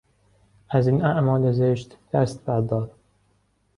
[0.69, 2.91] از این اعمال زشت دست بردار!